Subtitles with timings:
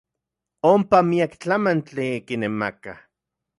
[0.69, 2.99] Onpa miak tlamantli kinemakaj.